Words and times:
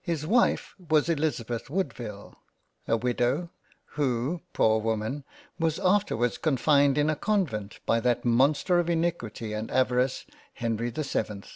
His 0.00 0.24
Wife 0.24 0.76
was 0.78 1.08
Elizabeth 1.08 1.68
Woodville, 1.68 2.36
a 2.86 2.96
Widow 2.96 3.50
who, 3.98 4.40
poor 4.52 4.78
Woman! 4.78 5.24
was 5.58 5.80
afterwards 5.80 6.38
confined 6.38 6.96
in 6.96 7.10
a 7.10 7.16
Convent 7.16 7.80
by 7.84 7.98
that 7.98 8.24
Monster 8.24 8.78
of 8.78 8.88
Iniquity 8.88 9.52
and 9.54 9.68
Avarice 9.72 10.24
Henry 10.54 10.90
the 10.90 11.02
7th. 11.02 11.48